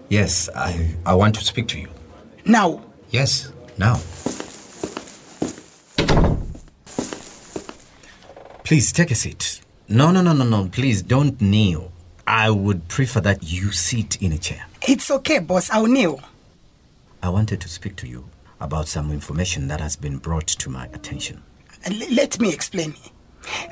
Yes, 0.09 0.49
I, 0.55 0.95
I 1.05 1.13
want 1.15 1.35
to 1.35 1.43
speak 1.43 1.67
to 1.69 1.79
you. 1.79 1.87
now 2.45 2.81
Yes, 3.09 3.51
now. 3.77 3.99
Please 8.65 8.91
take 8.91 9.11
a 9.11 9.15
seat. 9.15 9.61
No, 9.87 10.11
no, 10.11 10.21
no, 10.21 10.33
no, 10.33 10.43
no. 10.43 10.67
Please 10.67 11.01
don't 11.01 11.39
kneel. 11.39 11.89
I 12.27 12.49
would 12.49 12.89
prefer 12.89 13.21
that 13.21 13.43
you 13.43 13.71
sit 13.71 14.21
in 14.21 14.33
a 14.33 14.37
chair. 14.37 14.65
It's 14.87 15.11
okay 15.11 15.39
boss. 15.39 15.69
I'll 15.69 15.85
kneel. 15.85 16.21
I 17.21 17.29
wanted 17.29 17.61
to 17.61 17.69
speak 17.69 17.95
to 17.97 18.07
you 18.07 18.29
about 18.59 18.87
some 18.87 19.11
information 19.11 19.67
that 19.67 19.81
has 19.81 19.95
been 19.95 20.17
brought 20.17 20.47
to 20.47 20.69
my 20.69 20.85
attention. 20.87 21.43
L- 21.85 22.13
let 22.13 22.39
me 22.39 22.53
explain. 22.53 22.95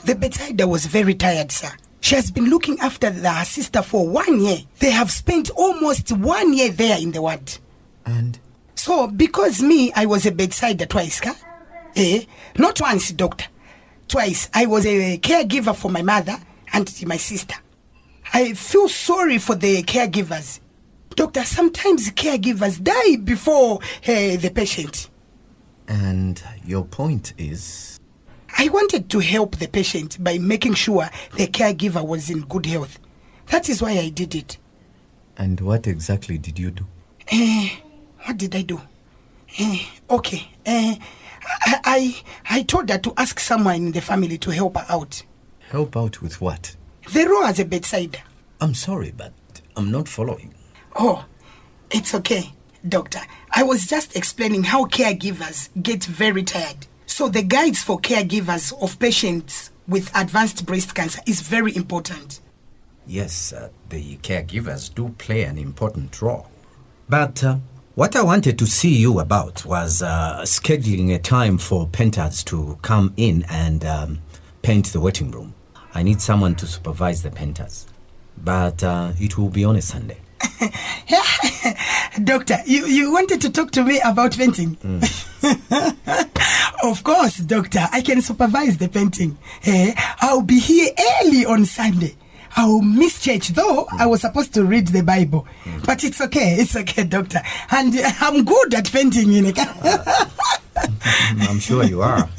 The 0.03 0.15
bedside 0.15 0.61
was 0.61 0.85
very 0.85 1.15
tired 1.15 1.51
sir. 1.51 1.71
She 2.01 2.15
has 2.15 2.29
been 2.29 2.49
looking 2.49 2.79
after 2.81 3.09
the, 3.09 3.31
her 3.31 3.45
sister 3.45 3.81
for 3.81 4.07
one 4.07 4.39
year. 4.41 4.59
They 4.79 4.91
have 4.91 5.09
spent 5.09 5.49
almost 5.51 6.11
one 6.11 6.53
year 6.53 6.69
there 6.69 6.99
in 6.99 7.11
the 7.13 7.21
ward. 7.21 7.57
And? 8.05 8.37
So 8.75 9.07
because 9.07 9.63
me 9.63 9.91
i 9.93 10.05
was 10.05 10.25
a 10.25 10.31
bedsider 10.31 10.87
twice 10.87 11.19
ka? 11.19 11.35
Eh? 11.95 12.25
Not 12.57 12.79
once 12.81 13.11
doctor. 13.11 13.45
Twice. 14.07 14.49
I 14.53 14.65
was 14.67 14.85
a 14.85 15.17
caregiver 15.17 15.75
for 15.75 15.89
my 15.89 16.03
mother 16.03 16.37
and 16.73 17.05
my 17.07 17.17
sister. 17.17 17.55
I 18.33 18.53
feel 18.53 18.89
sorry 18.89 19.37
for 19.37 19.55
the 19.55 19.81
caregivers 19.83 20.59
doctor 21.15 21.43
sometimes 21.43 22.09
caregivers 22.11 22.81
die 22.81 23.15
before 23.17 23.79
uh, 24.07 24.35
the 24.37 24.51
patient 24.53 25.09
and 25.87 26.41
your 26.65 26.83
point 26.85 27.33
is 27.37 27.99
I 28.57 28.69
wanted 28.69 29.09
to 29.09 29.19
help 29.19 29.57
the 29.57 29.67
patient 29.67 30.23
by 30.23 30.37
making 30.37 30.75
sure 30.75 31.09
the 31.35 31.47
caregiver 31.47 32.05
was 32.07 32.29
in 32.29 32.39
good 32.41 32.65
health. 32.65 32.99
That 33.47 33.67
is 33.67 33.81
why 33.81 33.91
I 33.91 34.09
did 34.09 34.33
it. 34.33 34.57
and 35.37 35.59
what 35.59 35.87
exactly 35.87 36.37
did 36.37 36.57
you 36.57 36.71
do? 36.71 36.85
Eh, 37.27 37.69
what 38.23 38.37
did 38.37 38.55
I 38.55 38.61
do? 38.61 38.79
Eh, 39.59 39.79
okay. 40.09 40.47
Eh, 40.65 40.95
I, 41.43 41.79
I 41.83 42.23
I 42.49 42.63
told 42.63 42.89
her 42.89 42.97
to 42.97 43.13
ask 43.17 43.39
someone 43.41 43.75
in 43.75 43.91
the 43.91 43.99
family 44.01 44.37
to 44.37 44.51
help 44.51 44.77
her 44.77 44.85
out. 44.87 45.23
Help 45.69 45.97
out 45.97 46.21
with 46.21 46.39
what? 46.39 46.75
The 47.13 47.27
role 47.27 47.43
as 47.43 47.59
a 47.59 47.65
bedsider. 47.65 48.21
I'm 48.61 48.73
sorry, 48.73 49.11
but 49.15 49.33
I'm 49.75 49.91
not 49.91 50.07
following. 50.07 50.53
Oh, 50.97 51.25
it's 51.91 52.15
okay, 52.15 52.53
doctor. 52.87 53.19
I 53.51 53.63
was 53.63 53.85
just 53.85 54.15
explaining 54.15 54.63
how 54.63 54.85
caregivers 54.85 55.69
get 55.81 56.05
very 56.05 56.43
tired. 56.43 56.87
So 57.05 57.27
the 57.27 57.41
guides 57.41 57.83
for 57.83 57.99
caregivers 57.99 58.73
of 58.81 58.97
patients 58.97 59.71
with 59.87 60.09
advanced 60.15 60.65
breast 60.65 60.95
cancer 60.95 61.19
is 61.27 61.41
very 61.41 61.75
important. 61.75 62.39
Yes, 63.05 63.51
uh, 63.51 63.69
the 63.89 64.17
caregivers 64.17 64.93
do 64.93 65.09
play 65.17 65.43
an 65.43 65.57
important 65.57 66.21
role. 66.21 66.47
But 67.09 67.43
uh, 67.43 67.57
what 67.95 68.15
I 68.15 68.23
wanted 68.23 68.57
to 68.59 68.65
see 68.65 68.95
you 68.95 69.19
about 69.19 69.65
was 69.65 70.01
uh, 70.01 70.41
scheduling 70.43 71.13
a 71.13 71.19
time 71.19 71.57
for 71.57 71.87
painters 71.87 72.43
to 72.45 72.79
come 72.81 73.13
in 73.17 73.45
and 73.49 73.85
um, 73.85 74.19
paint 74.61 74.87
the 74.87 74.99
waiting 74.99 75.29
room. 75.29 75.53
I 75.93 76.03
need 76.03 76.21
someone 76.21 76.55
to 76.55 76.67
supervise 76.67 77.21
the 77.21 77.31
painters. 77.31 77.85
But 78.37 78.83
uh, 78.83 79.11
it 79.19 79.37
will 79.37 79.49
be 79.49 79.63
on 79.63 79.75
a 79.75 79.81
Sunday. 79.81 80.17
Doctor, 82.23 82.57
you, 82.65 82.85
you 82.85 83.11
wanted 83.11 83.41
to 83.41 83.51
talk 83.51 83.71
to 83.71 83.83
me 83.83 83.99
about 84.03 84.37
painting? 84.37 84.77
of 86.83 87.03
course, 87.03 87.37
doctor. 87.37 87.87
I 87.91 88.01
can 88.01 88.21
supervise 88.21 88.77
the 88.77 88.87
painting. 88.89 89.37
Eh, 89.65 89.93
I'll 90.21 90.41
be 90.41 90.59
here 90.59 90.89
early 91.21 91.45
on 91.45 91.65
Sunday. 91.65 92.15
I'll 92.55 92.81
miss 92.81 93.21
church, 93.21 93.49
though 93.49 93.85
I 93.91 94.05
was 94.05 94.21
supposed 94.21 94.53
to 94.53 94.63
read 94.63 94.87
the 94.87 95.03
Bible. 95.03 95.45
But 95.85 96.03
it's 96.05 96.21
okay, 96.21 96.55
it's 96.55 96.75
okay, 96.75 97.03
doctor. 97.03 97.41
And 97.71 97.93
uh, 97.97 98.09
I'm 98.21 98.45
good 98.45 98.73
at 98.73 98.89
painting, 98.91 99.31
you 99.31 99.41
know. 99.41 99.51
I'm 101.41 101.59
sure 101.59 101.83
you 101.83 102.01
are. 102.01 102.29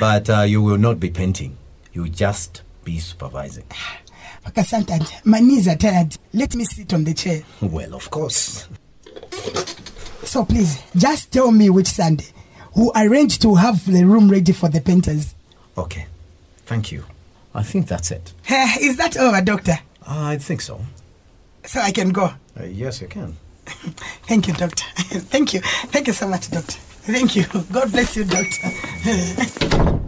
But 0.00 0.28
uh, 0.28 0.40
you 0.42 0.60
will 0.60 0.78
not 0.78 0.98
be 0.98 1.10
painting. 1.10 1.56
You'll 1.92 2.08
just 2.08 2.62
be 2.84 2.98
supervising. 2.98 3.64
Consultant, 4.54 5.12
my 5.24 5.40
knees 5.40 5.68
are 5.68 5.76
tired. 5.76 6.16
Let 6.32 6.54
me 6.54 6.64
sit 6.64 6.92
on 6.94 7.04
the 7.04 7.14
chair. 7.14 7.42
Well, 7.60 7.94
of 7.94 8.10
course. 8.10 8.66
So 10.24 10.44
please, 10.44 10.82
just 10.96 11.32
tell 11.32 11.50
me 11.50 11.70
which 11.70 11.86
Sunday. 11.88 12.26
We'll 12.76 12.92
to 12.92 13.54
have 13.56 13.84
the 13.90 14.04
room 14.04 14.28
ready 14.30 14.52
for 14.52 14.68
the 14.68 14.80
painters. 14.80 15.34
Okay. 15.76 16.06
Thank 16.66 16.92
you. 16.92 17.04
I 17.54 17.62
think 17.62 17.88
that's 17.88 18.10
it. 18.10 18.32
Eh, 18.48 18.76
Is 18.80 18.96
that 18.98 19.16
over, 19.16 19.40
doctor? 19.40 19.78
I 20.06 20.36
think 20.36 20.60
so. 20.60 20.80
So 21.64 21.80
I 21.80 21.90
can 21.92 22.10
go. 22.10 22.24
Uh, 22.58 22.64
yes, 22.64 23.00
you 23.00 23.08
can. 23.08 23.36
Thank 24.26 24.48
you, 24.48 24.54
doctor. 24.54 24.84
Thank 24.96 25.54
you. 25.54 25.60
Thank 25.60 26.06
you 26.06 26.12
so 26.12 26.28
much, 26.28 26.50
doctor. 26.50 26.78
Thank 26.78 27.36
you. 27.36 27.44
God 27.72 27.90
bless 27.90 28.16
you, 28.16 28.24
doctor. 28.24 29.98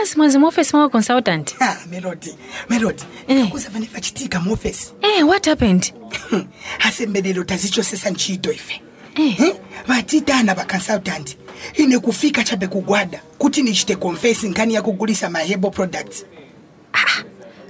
kasi 0.00 0.16
mwazi 0.16 0.38
muofisi 0.38 0.76
mwa 0.76 0.88
consultant 0.88 1.54
Ah, 1.60 1.76
Melody, 1.90 2.34
Melody. 2.68 3.02
Kuza 3.50 3.68
vane 3.70 3.88
vachitika 3.92 4.40
muoffice. 4.40 4.92
eh, 5.02 5.28
what 5.28 5.46
happened 5.46 5.94
Asembelelo 6.86 7.44
tazichosesa 7.44 8.10
ntchito 8.10 8.52
ife. 8.52 8.82
Eh? 9.16 9.54
vatitana 9.86 10.54
vaconsultant 10.54 11.36
ine 11.74 11.98
kufika 11.98 12.44
chabe 12.44 12.66
kugwada 12.66 13.20
kuti 13.38 13.62
nichite 13.62 13.96
confesi 13.96 14.48
nkhani 14.48 14.74
yakugulisa 14.74 15.30
mahebo 15.30 15.70
products 15.70 16.24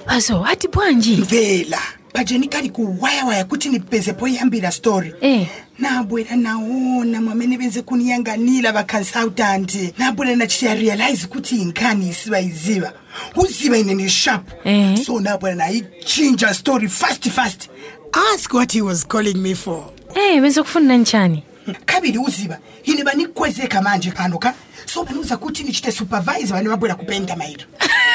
vazo 0.07 0.45
ati 0.45 0.69
bwanji 0.69 1.17
mvela 1.17 1.79
pajeni 2.13 2.49
kali 2.49 2.71
kuwayawaya 2.71 3.45
kuti 3.45 3.69
nipeze 3.69 4.13
poyambira 4.13 4.71
story. 4.73 5.15
Eh. 5.21 5.47
nabwera 5.79 6.37
naona 6.37 7.21
mwamene 7.21 7.57
venze 7.57 7.83
kuniyanganila 7.83 8.73
vaconsultant 8.73 9.99
nabwera 9.99 10.37
nachita 10.37 10.75
realize 10.75 11.27
kuti 11.27 11.57
inkhani 11.57 12.09
isivayiziva 12.09 12.93
uziva 13.37 13.79
ine 13.79 13.95
ni 13.95 14.09
sharp. 14.09 14.49
Eh. 14.65 14.97
so 15.07 15.21
nabwera 15.21 15.55
nayichinja 15.57 16.55
story 16.55 16.89
fast 16.89 17.29
fast. 17.31 17.69
Ask 18.35 18.55
what 18.55 18.73
he 18.73 18.81
was 18.83 19.05
calling 19.07 19.39
me 19.43 19.55
for. 19.55 19.85
Eh, 20.15 20.41
venze 20.41 20.63
kufunira 20.63 20.97
nchani? 20.97 21.43
Kabiri 21.87 22.19
uziva 22.19 22.59
ine 22.85 23.03
vanikwezeka 23.03 23.83
manje 23.83 24.11
pano 24.11 24.39
ka 24.39 24.55
so 24.87 25.03
vanuza 25.03 25.37
kuti 25.37 25.63
nichite 25.63 25.93
supervise 25.93 26.47
vane 26.47 26.69
vabwera 26.69 26.95
kupenda 26.95 27.37
mairo 27.37 27.65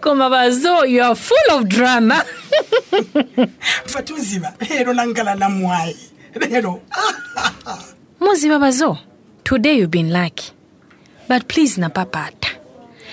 koma 0.00 0.28
vazo 0.30 0.88
you 0.88 1.02
are 1.02 1.14
full 1.14 1.50
of 1.52 1.68
drama. 1.68 2.24
Fatuziba 3.86 4.54
lero 4.68 4.92
nangala 4.92 5.34
namwayi 5.34 5.96
lero 6.50 6.80
muziba 8.20 8.58
bazo 8.58 8.98
today 9.44 9.78
you've 9.78 9.90
been 9.90 10.10
lucky. 10.12 10.52
But 11.28 11.46
please 11.48 11.76
napapata. 11.80 12.48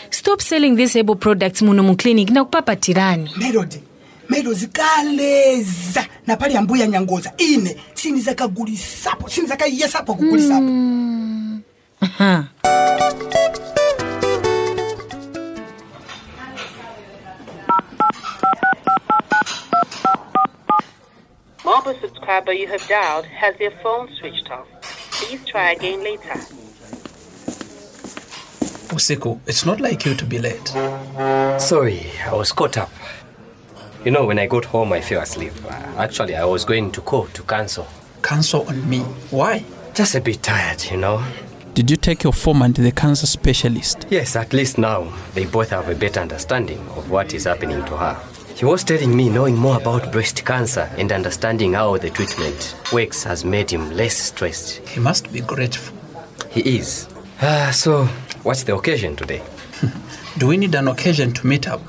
Stop 0.09 0.41
selling 0.41 0.75
these 0.75 0.95
able 0.95 1.15
products 1.15 1.61
muno 1.61 1.83
mu 1.83 1.95
clinic 1.95 2.29
nakupapatirani 2.29 3.29
melody. 3.37 3.81
Melody 4.29 4.67
kaleza 4.67 6.05
napali 6.27 6.57
ambuya 6.57 6.87
nyangoza. 6.87 7.33
Ine. 7.37 7.77
Sinizakagulisapo 7.93 9.29
sinizakaiyesapo 9.29 10.15
kugulisapo 10.15 10.71
Mobile 21.77 21.99
subscriber 22.01 22.53
you 22.53 22.65
have 22.69 22.87
dialed 22.87 23.25
has 23.25 23.55
their 23.59 23.69
phone 23.69 24.09
switched 24.15 24.49
off. 24.49 24.65
Please 25.11 25.45
try 25.45 25.73
again 25.73 26.03
later. 26.03 26.33
Usiku, 28.89 29.39
it's 29.45 29.63
not 29.63 29.79
like 29.79 30.03
you 30.03 30.15
to 30.15 30.25
be 30.25 30.39
late. 30.39 30.69
Sorry, 31.59 32.07
I 32.25 32.33
was 32.33 32.51
caught 32.51 32.79
up. 32.79 32.89
You 34.03 34.09
know, 34.09 34.25
when 34.25 34.39
I 34.39 34.47
got 34.47 34.65
home, 34.65 34.91
I 34.91 35.01
fell 35.01 35.21
asleep. 35.21 35.53
Uh, 35.65 35.73
actually, 35.97 36.35
I 36.35 36.45
was 36.45 36.65
going 36.65 36.91
to 36.93 37.01
court 37.01 37.35
to 37.35 37.43
cancel. 37.43 37.85
Cancel 38.23 38.67
on 38.67 38.89
me. 38.89 39.01
Why? 39.29 39.63
Just 39.93 40.15
a 40.15 40.21
bit 40.21 40.41
tired, 40.41 40.83
you 40.89 40.97
know. 40.97 41.23
Did 41.75 41.91
you 41.91 41.97
take 41.97 42.23
your 42.23 42.33
foreman 42.33 42.73
to 42.73 42.81
the 42.81 42.91
cancer 42.91 43.27
specialist? 43.27 44.07
Yes, 44.09 44.35
at 44.35 44.51
least 44.51 44.79
now 44.79 45.13
they 45.35 45.45
both 45.45 45.69
have 45.69 45.89
a 45.89 45.93
better 45.95 46.21
understanding 46.21 46.79
of 46.95 47.11
what 47.11 47.35
is 47.35 47.43
happening 47.43 47.85
to 47.85 47.97
her. 47.97 48.19
He 48.57 48.65
was 48.65 48.83
telling 48.83 49.15
me 49.15 49.29
knowing 49.29 49.55
more 49.55 49.77
about 49.77 50.11
breast 50.11 50.43
cancer 50.43 50.89
and 50.97 51.11
understanding 51.11 51.73
how 51.73 51.95
the 51.97 52.09
treatment 52.09 52.75
works 52.91 53.23
has 53.23 53.45
made 53.45 53.69
him 53.69 53.91
less 53.91 54.17
stressed. 54.17 54.77
He 54.89 54.99
must 54.99 55.31
be 55.31 55.41
grateful. 55.41 55.95
He 56.49 56.79
is. 56.79 57.07
Ah, 57.39 57.69
so, 57.71 58.05
what's 58.41 58.63
the 58.63 58.73
occasion 58.73 59.15
today? 59.15 59.43
Do 60.39 60.47
we 60.47 60.57
need 60.57 60.73
an 60.73 60.87
occasion 60.87 61.33
to 61.33 61.45
meet 61.45 61.67
up? 61.67 61.81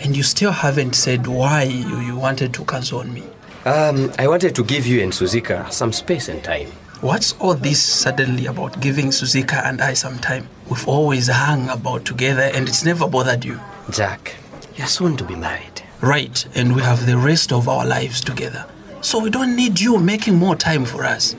And 0.00 0.16
you 0.16 0.24
still 0.24 0.50
haven't 0.50 0.96
said 0.96 1.28
why 1.28 1.62
you, 1.62 2.00
you 2.00 2.16
wanted 2.16 2.52
to 2.54 2.64
cancel 2.64 2.98
on 2.98 3.14
me. 3.14 3.22
Um, 3.64 4.12
I 4.18 4.26
wanted 4.26 4.56
to 4.56 4.64
give 4.64 4.88
you 4.88 5.00
and 5.00 5.12
Suzika 5.12 5.70
some 5.70 5.92
space 5.92 6.28
and 6.28 6.42
time. 6.42 6.66
What's 7.00 7.34
all 7.34 7.54
this 7.54 7.80
suddenly 7.80 8.46
about 8.46 8.80
giving 8.80 9.12
Suzika 9.12 9.64
and 9.64 9.80
I 9.80 9.94
some 9.94 10.18
time? 10.18 10.48
We've 10.68 10.88
always 10.88 11.28
hung 11.28 11.68
about 11.68 12.04
together 12.04 12.50
and 12.52 12.68
it's 12.68 12.84
never 12.84 13.06
bothered 13.06 13.44
you. 13.44 13.60
Jack, 13.90 14.34
you're 14.74 14.88
soon 14.88 15.16
to 15.16 15.22
be 15.22 15.36
married. 15.36 15.84
Right, 16.00 16.46
and 16.54 16.76
we 16.76 16.82
have 16.82 17.06
the 17.06 17.18
rest 17.18 17.52
of 17.52 17.68
our 17.68 17.84
lives 17.84 18.20
together. 18.20 18.66
So 19.00 19.18
we 19.18 19.30
don't 19.30 19.56
need 19.56 19.80
you 19.80 19.98
making 19.98 20.36
more 20.36 20.54
time 20.54 20.84
for 20.84 21.04
us. 21.04 21.32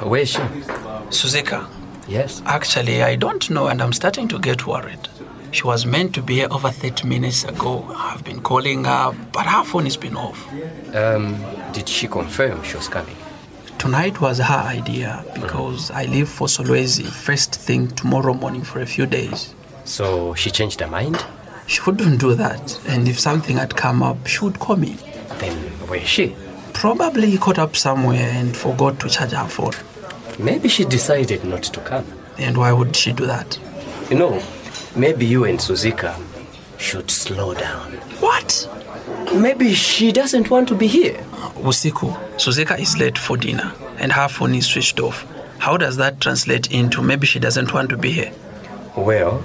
Where 0.00 0.22
is 0.22 0.30
she? 0.30 0.38
Suzika. 1.10 1.68
Yes. 2.08 2.42
Actually, 2.44 3.02
I 3.02 3.14
don't 3.16 3.48
know 3.48 3.68
and 3.68 3.80
I'm 3.80 3.92
starting 3.92 4.26
to 4.28 4.38
get 4.38 4.66
worried. 4.66 5.08
She 5.52 5.64
was 5.64 5.86
meant 5.86 6.14
to 6.14 6.22
be 6.22 6.36
here 6.36 6.48
over 6.50 6.70
30 6.70 7.06
minutes 7.06 7.44
ago. 7.44 7.84
I've 7.94 8.24
been 8.24 8.40
calling 8.40 8.84
her, 8.84 9.12
but 9.32 9.46
her 9.46 9.62
phone 9.64 9.84
has 9.84 9.96
been 9.96 10.16
off. 10.16 10.48
Um, 10.94 11.38
did 11.72 11.88
she 11.88 12.08
confirm 12.08 12.62
she 12.64 12.76
was 12.76 12.88
coming? 12.88 13.16
Tonight 13.78 14.20
was 14.20 14.38
her 14.38 14.62
idea 14.64 15.24
because 15.34 15.90
I 15.90 16.06
leave 16.06 16.28
for 16.28 16.46
Solwezi 16.46 17.04
first 17.04 17.54
thing 17.54 17.88
tomorrow 17.88 18.32
morning 18.32 18.62
for 18.62 18.80
a 18.80 18.86
few 18.86 19.06
days. 19.06 19.54
So 19.84 20.34
she 20.34 20.50
changed 20.50 20.80
her 20.80 20.86
mind? 20.88 21.24
She 21.66 21.80
wouldn't 21.82 22.20
do 22.20 22.34
that. 22.34 22.80
And 22.86 23.08
if 23.08 23.18
something 23.18 23.56
had 23.56 23.76
come 23.76 24.02
up, 24.02 24.26
she 24.26 24.44
would 24.44 24.58
call 24.58 24.76
me. 24.76 24.96
Then 25.38 25.56
where 25.88 26.00
is 26.00 26.08
she? 26.08 26.36
Probably 26.72 27.36
caught 27.38 27.58
up 27.58 27.76
somewhere 27.76 28.30
and 28.32 28.56
forgot 28.56 28.98
to 29.00 29.08
charge 29.08 29.32
her 29.32 29.46
phone. 29.46 29.74
Maybe 30.38 30.68
she 30.68 30.84
decided 30.84 31.44
not 31.44 31.62
to 31.64 31.80
come. 31.80 32.06
And 32.38 32.56
why 32.56 32.72
would 32.72 32.96
she 32.96 33.12
do 33.12 33.26
that? 33.26 33.58
You 34.10 34.18
know, 34.18 34.42
maybe 34.96 35.26
you 35.26 35.44
and 35.44 35.58
Suzika 35.58 36.18
should 36.78 37.10
slow 37.10 37.54
down. 37.54 37.92
What? 38.20 38.68
Maybe 39.34 39.72
she 39.74 40.12
doesn't 40.12 40.50
want 40.50 40.68
to 40.68 40.74
be 40.74 40.86
here. 40.86 41.18
Usiku, 41.56 42.16
Suzika 42.36 42.78
is 42.78 42.98
late 42.98 43.16
for 43.16 43.36
dinner 43.36 43.72
and 43.98 44.12
her 44.12 44.28
phone 44.28 44.54
is 44.54 44.66
switched 44.66 44.98
off. 45.00 45.26
How 45.58 45.76
does 45.76 45.96
that 45.98 46.20
translate 46.20 46.72
into 46.72 47.02
maybe 47.02 47.26
she 47.26 47.38
doesn't 47.38 47.72
want 47.72 47.90
to 47.90 47.96
be 47.96 48.10
here? 48.10 48.32
Well, 48.96 49.44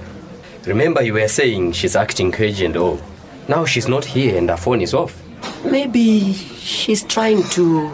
remember 0.68 1.02
you 1.02 1.14
were 1.14 1.28
saying 1.28 1.72
she's 1.72 1.96
acting 1.96 2.32
cagey 2.32 2.66
and 2.66 2.76
all. 2.76 3.00
Now 3.48 3.66
she's 3.66 3.88
not 3.88 4.04
here 4.06 4.38
and 4.38 4.50
her 4.50 4.58
phone 4.58 4.82
is 4.82 4.94
off. 4.94 5.22
Maybe 5.64 6.34
she's 6.34 7.04
trying 7.04 7.44
to 7.50 7.90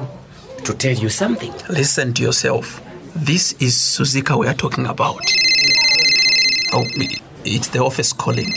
to 0.63 0.73
tell 0.73 0.95
you 0.95 1.09
something. 1.09 1.53
Listen 1.69 2.13
to 2.13 2.21
yourself. 2.23 2.81
This 3.15 3.53
is 3.59 3.75
Suzika 3.75 4.37
we 4.37 4.47
are 4.47 4.53
talking 4.55 4.87
about. 4.87 5.21
Oh, 6.73 6.85
it's 7.45 7.67
the 7.67 7.79
office 7.83 8.11
calling. 8.13 8.51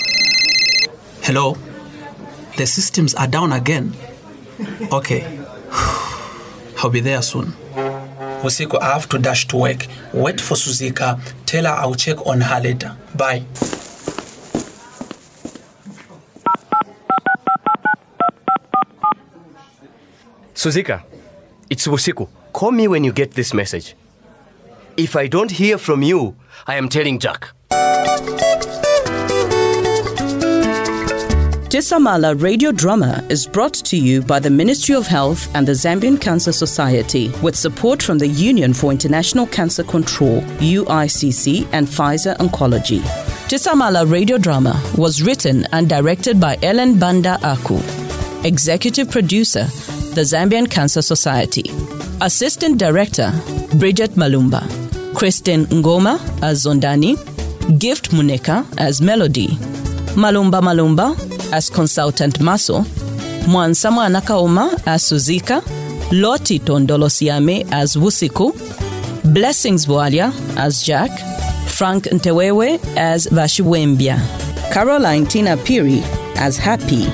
Hello? 1.22 1.56
The 2.56 2.66
systems 2.66 3.14
are 3.14 3.26
down 3.26 3.52
again. 3.52 3.92
Okay. 4.92 5.38
I'll 6.78 6.90
be 6.90 7.00
there 7.00 7.20
soon. 7.20 7.52
Usiku, 8.42 8.80
I 8.80 8.92
have 8.94 9.08
to 9.10 9.18
dash 9.18 9.46
to 9.48 9.56
work. 9.56 9.86
Wait 10.12 10.40
for 10.40 10.54
Suzika. 10.54 11.20
Tell 11.44 11.64
her 11.64 11.70
I'll 11.70 11.94
check 11.94 12.24
on 12.26 12.40
her 12.40 12.60
later. 12.60 12.96
Bye. 13.14 13.44
Suzika, 20.66 21.04
it's 21.70 21.86
Wusiku. 21.86 22.26
Call 22.52 22.72
me 22.72 22.88
when 22.88 23.04
you 23.04 23.12
get 23.12 23.30
this 23.34 23.54
message. 23.54 23.94
If 24.96 25.14
I 25.14 25.28
don't 25.28 25.52
hear 25.52 25.78
from 25.78 26.02
you, 26.02 26.34
I 26.66 26.74
am 26.74 26.88
telling 26.88 27.20
Jack. 27.20 27.50
Tisamala 31.70 32.34
Radio 32.42 32.72
Drama 32.72 33.24
is 33.28 33.46
brought 33.46 33.74
to 33.74 33.96
you 33.96 34.22
by 34.22 34.40
the 34.40 34.50
Ministry 34.50 34.96
of 34.96 35.06
Health 35.06 35.48
and 35.54 35.68
the 35.68 35.72
Zambian 35.72 36.20
Cancer 36.20 36.50
Society 36.50 37.30
with 37.42 37.54
support 37.54 38.02
from 38.02 38.18
the 38.18 38.26
Union 38.26 38.74
for 38.74 38.90
International 38.90 39.46
Cancer 39.46 39.84
Control, 39.84 40.40
UICC, 40.58 41.68
and 41.70 41.86
Pfizer 41.86 42.36
Oncology. 42.38 43.02
Tisamala 43.46 44.10
Radio 44.10 44.36
Drama 44.36 44.74
was 44.98 45.22
written 45.22 45.64
and 45.70 45.88
directed 45.88 46.40
by 46.40 46.58
Ellen 46.60 46.98
Banda 46.98 47.38
Aku. 47.44 47.78
Executive 48.42 49.10
producer, 49.12 49.68
the 50.16 50.22
Zambian 50.22 50.68
Cancer 50.70 51.02
Society. 51.02 51.70
Assistant 52.22 52.78
Director, 52.78 53.32
Bridget 53.74 54.12
Malumba. 54.12 54.62
Kristen 55.14 55.66
Ngoma 55.66 56.18
as 56.42 56.64
Zondani. 56.64 57.16
Gift 57.78 58.12
Muneka 58.12 58.64
as 58.78 59.02
Melody. 59.02 59.48
Malumba 60.16 60.62
Malumba 60.62 61.12
as 61.52 61.68
Consultant 61.68 62.40
Maso. 62.40 62.86
Mwansa 63.46 63.90
Mwanakaoma 63.90 64.80
as 64.86 65.02
Suzika. 65.02 65.62
Loti 66.10 66.60
Tondolosiame 66.60 67.66
as 67.70 67.94
Wusiku. 67.96 68.54
Blessings 69.34 69.86
Bwalya 69.86 70.32
as 70.56 70.82
Jack. 70.82 71.10
Frank 71.68 72.04
Ntewewe 72.04 72.80
as 72.96 73.26
Vashiwembia. 73.26 74.18
Caroline 74.72 75.26
Tina 75.26 75.58
Piri 75.58 76.02
as 76.36 76.56
Happy. 76.56 77.06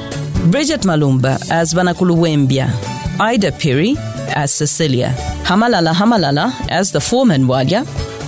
Bridget 0.52 0.82
Malumba 0.82 1.40
as 1.50 1.74
Vanakuluwembia. 1.74 2.91
Ida 3.20 3.52
Piri 3.52 3.96
as 4.34 4.52
Cecilia. 4.52 5.14
Hamalala 5.44 5.92
Hamalala 5.92 6.52
as 6.70 6.92
the 6.92 7.00
foreman 7.00 7.44
Walia. 7.44 7.86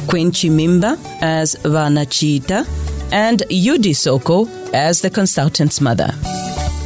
Queen 0.08 0.30
Chimimba 0.30 0.98
as 1.22 1.56
Vanachita. 1.56 2.66
And 3.12 3.40
Yudi 3.48 3.94
Soko 3.94 4.46
as 4.72 5.00
the 5.00 5.10
consultant's 5.10 5.80
mother. 5.80 6.10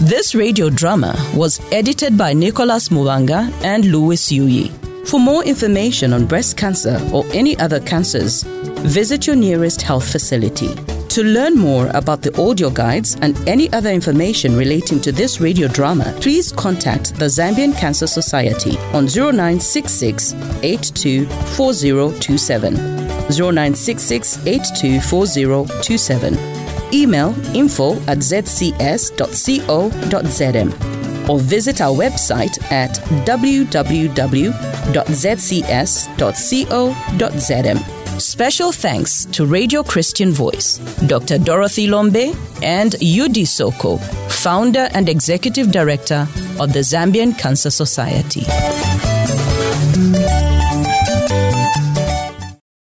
This 0.01 0.35
radio 0.35 0.71
drama 0.71 1.17
was 1.35 1.61
edited 1.73 2.17
by 2.17 2.33
Nicholas 2.33 2.89
Muwanga 2.91 3.51
and 3.65 3.85
Louis 3.87 4.31
Yuyi. 4.31 4.71
For 5.09 5.19
more 5.19 5.43
information 5.45 6.13
on 6.13 6.27
breast 6.27 6.57
cancer 6.57 7.01
or 7.13 7.25
any 7.33 7.59
other 7.59 7.81
cancers, 7.81 8.43
visit 8.43 9.27
your 9.27 9.37
nearest 9.37 9.83
health 9.83 10.11
facility. 10.11 10.69
To 11.09 11.25
learn 11.25 11.57
more 11.57 11.88
about 11.94 12.21
the 12.23 12.31
audio 12.40 12.71
guides 12.71 13.16
and 13.23 13.37
any 13.49 13.73
other 13.73 13.90
information 13.90 14.55
relating 14.57 15.01
to 15.01 15.11
this 15.11 15.40
radio 15.40 15.66
drama, 15.68 16.14
please 16.21 16.53
contact 16.53 17.14
the 17.16 17.25
Zambian 17.25 17.75
Cancer 17.77 18.07
Society 18.07 18.79
on 18.92 19.07
0966 19.07 20.35
824027. 20.62 22.75
0966 23.31 24.47
824027. 24.47 26.38
Email 26.94 27.35
info 27.55 27.94
at 28.07 28.18
zcs.co.zm 28.18 29.09
or 31.29 31.38
visit 31.40 31.81
our 31.81 31.94
website 31.94 32.62
at 32.71 32.90
www.zcs.co.zm. 33.27 34.59
Special 38.19 38.73
thanks 38.73 39.27
to 39.27 39.47
Radio 39.47 39.83
Christian 39.85 40.33
Voice, 40.33 40.79
Dr. 41.07 41.39
Dorothy 41.39 41.87
Lombe, 41.87 42.35
and 42.63 42.93
Yudi 42.95 43.47
Soko, 43.47 43.99
founder 44.29 44.89
and 44.93 45.09
executive 45.09 45.71
director 45.71 46.27
of 46.59 46.73
the 46.73 46.81
Zambian 46.81 47.39
Cancer 47.39 47.71
Society. 47.71 48.43